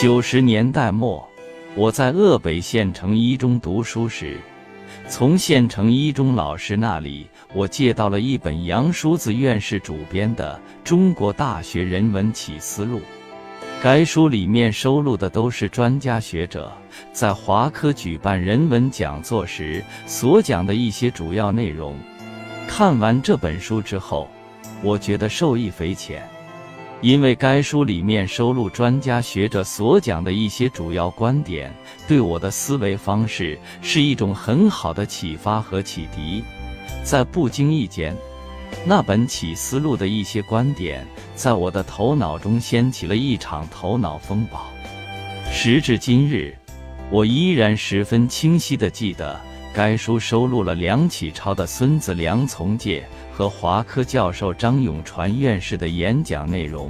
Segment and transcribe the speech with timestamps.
[0.00, 1.26] 九十年代末，
[1.76, 4.38] 我在鄂北县城一中读书时，
[5.08, 12.98] 从县城一中老师那里，我借到了一本杨叔子院士主编的《中国大学人文启思录》。
[13.82, 16.72] 该书里面收录的都是专家学者
[17.12, 21.96] 在华科举办人文讲座时所讲的一些主要内容。
[22.66, 24.28] 看完这本书之后，
[24.82, 26.28] 我觉得受益匪浅。
[27.00, 31.70] 因为该书里面收录专家学者所讲的一些主要观点，
[32.08, 36.42] 对我的思维方式是一种很好的启发和启迪。
[37.02, 38.16] 在不经意间，
[38.86, 44.64] 那本启思录的一些观点在我的头脑中掀起了一场头脑风暴。
[45.52, 46.56] 时至今日，
[47.10, 49.38] 我依然十分清晰地记得，
[49.74, 53.04] 该书收录了梁启超的孙子梁从诫。
[53.36, 56.88] 和华科教授张永传院士的演讲内容，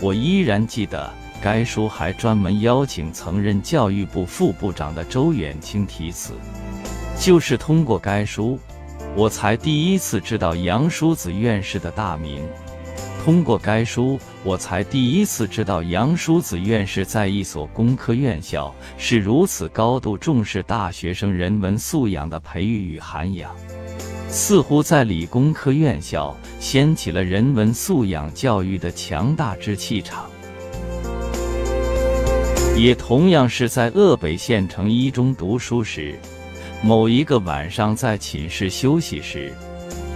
[0.00, 1.12] 我依然记得。
[1.42, 6.32] 该书还专门邀请曾任教育部副部长的周远清题词。
[7.20, 8.58] 就是通过该书，
[9.14, 12.42] 我才第一次知道杨叔子院士的大名。
[13.22, 23.54] 通过该书，我才第一次知道杨叔子院士在一所工科院校是如此高度重视大学生人文素养的培育与涵养。
[24.36, 30.30] 似乎在理工科院校掀起了人文素养教育的强大之气场，
[32.76, 36.20] 也同样是在鄂北县城一中读书时，
[36.82, 39.54] 某一个晚上在寝室休息时，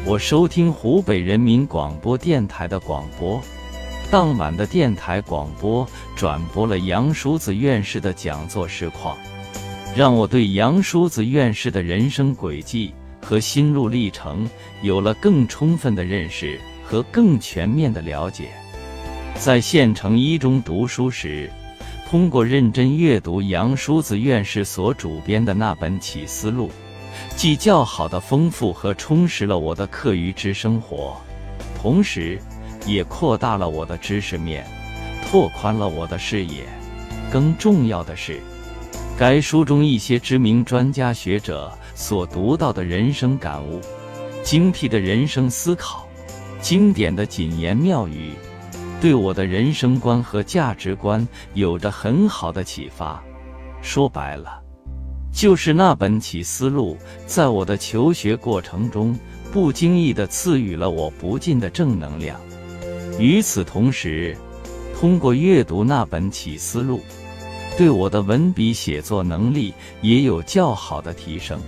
[0.04, 3.40] 我收听湖北人民广播电台的广播，
[4.10, 9.16] 当晚的电台广播转播了杨叔子院士的讲座实况，
[9.96, 12.92] 让我对杨叔子院士的人生轨迹。
[13.22, 14.48] 和心路历程
[14.82, 18.50] 有了更充分的认识和更全面的了解。
[19.36, 21.50] 在县城一中读书时，
[22.08, 26.70] 通过认真阅读杨叔子院士所主编的那本启思录，
[27.36, 31.16] 既较好的丰富和充实了我的课余之生活，
[31.80, 32.38] 同时
[32.84, 34.66] 也扩大了我的知识面，
[35.24, 36.64] 拓宽了我的视野。
[37.32, 38.40] 更重要的是，
[39.16, 41.72] 该书中一些知名专家学者。
[42.00, 43.78] 所读到的人生感悟，
[44.42, 46.08] 精辟的人生思考，
[46.58, 48.32] 经典的谨言妙语，
[49.02, 53.22] 对我的人生观和价值观有着很好的启发。
[53.82, 54.62] 说白了，
[55.30, 56.96] 就是那本启思录，
[57.26, 59.14] 在我的求学过程中，
[59.52, 62.40] 不经意地赐予了我不尽的正能量。
[63.18, 64.34] 与此同时，
[64.98, 67.02] 通过阅读那本启思录，
[67.76, 71.60] 对我的文笔写作能力也有较好的提升。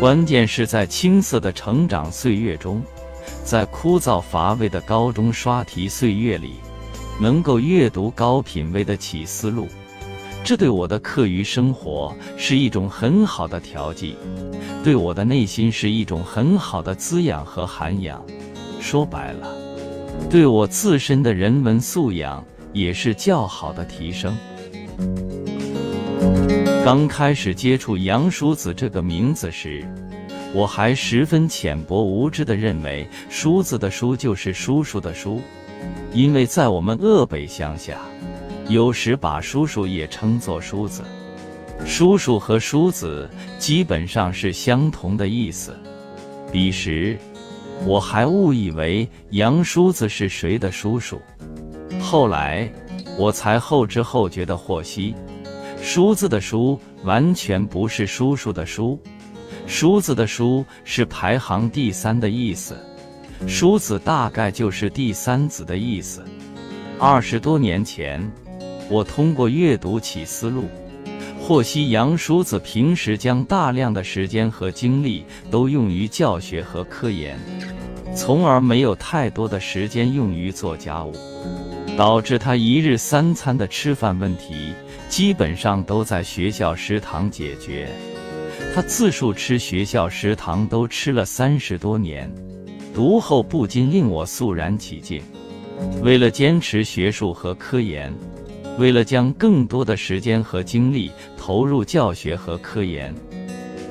[0.00, 2.82] 关键是在青涩的成长岁月中，
[3.44, 6.54] 在枯燥乏味的高中刷题岁月里，
[7.20, 9.68] 能够阅读高品位的启思路，
[10.42, 14.16] 这对我的课余生活是一种很好的调剂，
[14.82, 18.24] 对我的内心是一种很好的滋养和涵养。
[18.80, 19.54] 说白了，
[20.30, 24.34] 对我自身的人文素养也是较好的提升。
[26.82, 29.86] 刚开始接触杨叔子这个名字时，
[30.54, 35.42] 我还十分浅薄无知地认为“叔子”的“叔”就是叔叔的“叔”，
[36.14, 38.00] 因为在我们鄂北乡下，
[38.66, 41.02] 有时把叔叔也称作叔子。
[41.84, 45.76] 叔叔和叔子基本上是相同的意思。
[46.50, 47.18] 彼时，
[47.84, 51.20] 我还误以为杨叔子是谁的叔叔，
[52.00, 52.72] 后来
[53.18, 55.14] 我才后知后觉地获悉。
[55.82, 58.98] 叔字的“叔”完全不是叔叔的“叔”，
[59.66, 62.76] 叔字的“叔”是排行第三的意思，
[63.48, 66.24] 叔子大概就是第三子的意思。
[66.98, 68.30] 二十多年前，
[68.88, 70.64] 我通过阅读启思路，
[71.40, 77.38] 获悉杨叔子平时将大量的时间和精力都用于教学和科研，
[78.14, 81.12] 从而没有太多的时间用于做家务，
[81.96, 84.72] 导致他一日三餐的吃饭问题。
[85.08, 87.88] 基本上都在学校食堂解决。
[88.72, 92.32] 他自述吃学校食堂都吃了三十多年，
[92.94, 95.20] 读后不禁令我肃然起敬。
[96.00, 98.14] 为了坚持学术和科研，
[98.78, 103.12] 为了将更多的时间和精力投入教学和科研，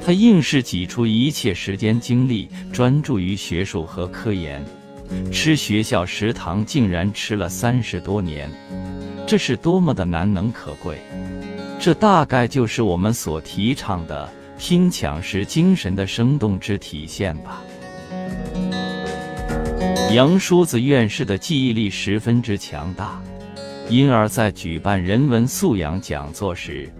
[0.06, 4.64] 他硬是挤出一切时间精力专注于学术和科研。
[5.32, 8.50] 吃学校食堂竟然吃了三十多年。
[9.28, 10.98] 这是多么的难能可贵！
[11.80, 14.28] 这大概就是我们所提倡的
[14.58, 17.62] 拼抢式精神的生动之体现吧。
[20.12, 23.22] 杨叔子院士的记忆力十分之强大，
[23.88, 26.92] 因而，在举办人文素养讲座时，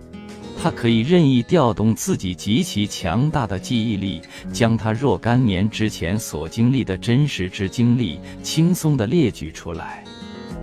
[0.62, 4.22] 他可以任意调动自己极其强大的记忆力，
[4.52, 10.04] 将他若干年之前所经历的真实之经历轻松地列举出来。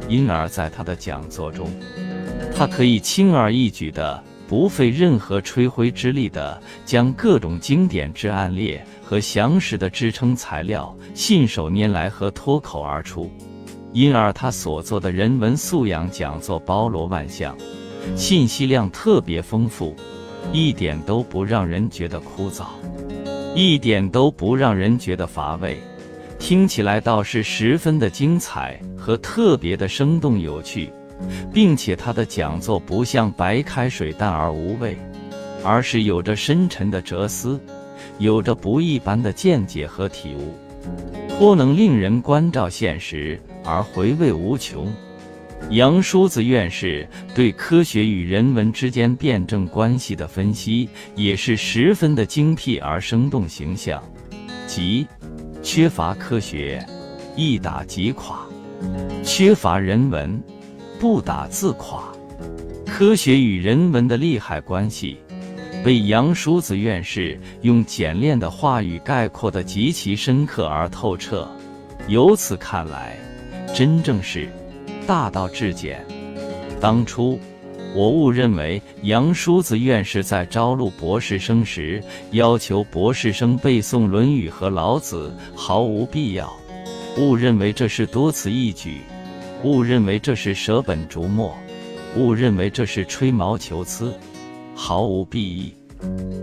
[0.07, 1.71] 因而，在他的讲座中，
[2.55, 13.31] 他可以轻而易举的、不费任何吹灰之力的，将各种经典之案例和详实的支撑材料信手拈来和脱口而出。
[13.95, 17.57] 因而，他所做的人文素养讲座包罗万象，
[18.15, 19.97] 信息量特别丰富，
[20.53, 22.67] 一点都不让人觉得枯燥，
[23.55, 25.79] 一点都不让人觉得乏味，
[26.39, 30.91] 听起来倒是十分的精彩和特别的生动有趣，
[31.53, 34.97] 并且他的讲座不像白开水淡而无味，
[35.65, 37.59] 而是有着深沉的哲思，
[38.19, 40.55] 有着不一般的见解和体悟，
[41.39, 43.41] 颇能令人关照现实。
[43.69, 44.87] 而回味无穷。
[45.71, 54.03] 杨叔子院士对科学与人文之间辩证关系的分析也是十分的精辟而生动形象，
[54.67, 55.07] 即
[55.63, 56.85] 缺乏科学，
[57.35, 58.37] 一打即垮；
[59.25, 60.41] 缺乏人文，
[61.01, 62.05] 不打自垮。
[62.87, 65.19] 科学与人文的利害关系，
[65.85, 71.49] 被杨叔子院士用简练的话语概括得极其深刻而透彻。
[72.07, 73.17] 由此看来。
[73.75, 74.49] 真正是
[75.07, 76.05] 大道至简。
[76.81, 77.39] 当初
[77.95, 86.53] 我误认为杨叔子院士在招录博士生时，要求博士生背诵《论语》和老子毫无必要，
[87.19, 88.99] 误认为这是多此一举，
[89.63, 91.57] 误认为这是舍本逐末，
[92.17, 94.13] 误认为这是吹毛求疵，
[94.75, 95.73] 毫无裨益。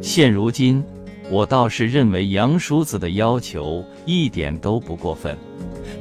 [0.02, 0.84] 现如今，
[1.30, 5.38] 我倒是认为杨叔子的要求一点都不过分。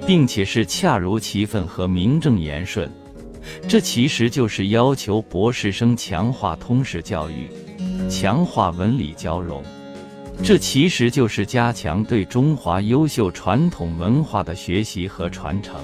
[0.06, 2.90] 并且是恰如其分和名正言顺，
[3.68, 7.48] 这其实就是要求博士生强化通识教育，
[8.08, 9.62] 强化文理交融，
[10.42, 15.76] 这其实就是加强对中华优秀传统文化的学习和传承，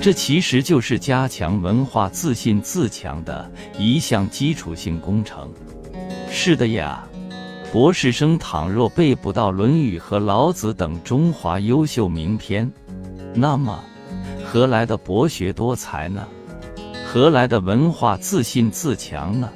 [0.00, 5.50] 这其实就是加强文化自信自强的一项基础性工程。
[6.30, 7.06] 是的呀，
[7.72, 12.70] 博士生倘若背不到《论语》和老子等中华优秀名篇，
[13.34, 13.82] 那么，
[14.44, 16.26] 何来的博学多才呢？
[17.06, 19.50] 何来的文化自信自强呢？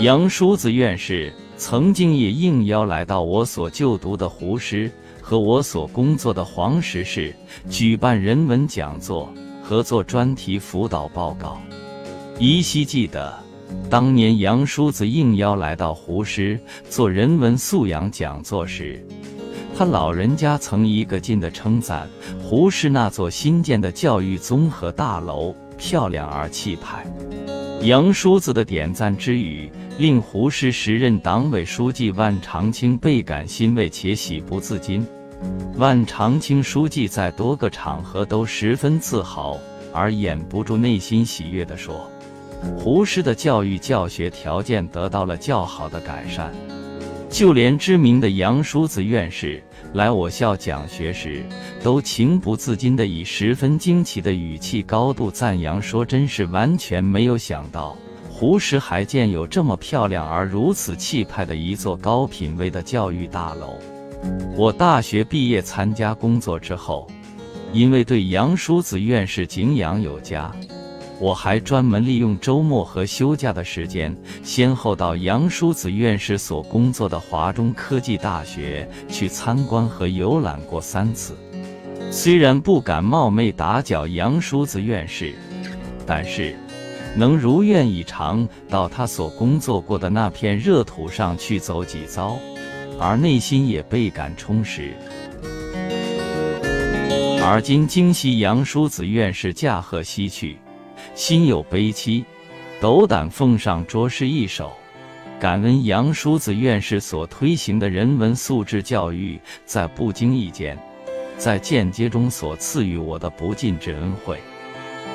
[0.00, 4.90] 杨叔子院士曾经也应邀来到我所就读的湖师
[5.20, 7.34] 和我所工作的黄石市，
[7.70, 9.32] 举办人文讲座，
[9.62, 11.60] 合作专题辅导报告。
[12.38, 13.32] 依稀记得，
[13.88, 19.02] 当年杨叔子应邀来到湖师做人文素养讲座时。
[19.82, 22.08] 他老人家曾一个劲地称赞
[22.40, 27.04] 胡适那座新建的教育综合大楼漂亮而气派。
[27.80, 29.68] 杨叔子的点赞之语，
[29.98, 35.04] 令胡适时任党委书记万长青倍感欣慰且喜不自禁。
[35.74, 39.58] 万长青书记在多个场合都十分自豪，
[39.92, 42.08] 而掩不住内心喜悦地说
[42.78, 46.54] ：“胡适的教育教学条件得到了较好的改善。”
[47.32, 49.60] 就连知名的杨叔子院士
[49.94, 51.42] 来我校讲学时，
[51.82, 57.96] 都情不自禁地以十分惊奇的语气高度赞扬说：“真是完全没有想到，
[58.28, 63.78] 胡适还建有这么漂亮而如此气派的一座高品位的教育大楼。”
[64.54, 67.10] 我大学毕业参加工作之后，
[67.72, 70.54] 因为对杨叔子院士敬仰有加。
[71.22, 74.12] 我还专门利用周末和休假的时间，
[74.42, 81.36] 先后到杨叔子院士所工作的华中科技大学去参观和游览过三次。
[82.10, 85.32] 虽然不敢冒昧打搅杨叔子院士，
[86.04, 86.56] 但是
[87.16, 92.36] 能如愿以偿到他所工作过的那片热土上去走几遭，
[92.98, 94.92] 而内心也倍感充实。
[97.40, 100.58] 而今今夕杨叔子院士驾鹤西去。
[101.14, 102.24] 心有悲戚，
[102.80, 104.72] 斗胆奉上拙诗一首，
[105.38, 110.78] 感恩杨叔子院士所推行的人文素质教育，在不经意间，
[111.36, 114.40] 在间接中所赐予我的不尽之恩惠。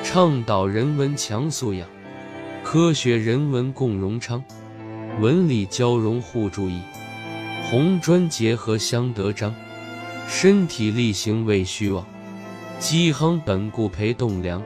[0.03, 1.87] 倡导人文强素养，
[2.63, 4.43] 科学人文共荣昌，
[5.19, 6.79] 文理交融互助益，
[7.63, 9.53] 红砖结合相得彰，
[10.27, 12.05] 身体力行为虚妄，
[12.77, 14.63] 积亨本固培栋梁。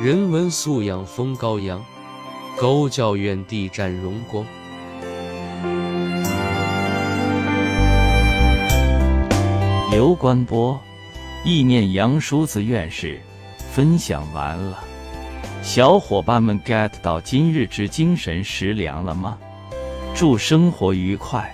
[0.00, 1.84] 人文素养风高扬，
[2.56, 4.46] 高教远地展荣光。
[9.90, 10.78] 刘关波，
[11.44, 13.20] 意念杨叔子院士，
[13.72, 14.78] 分享完了，
[15.64, 19.36] 小伙伴们 get 到今日之精神食粮了吗？
[20.14, 21.52] 祝生活愉快！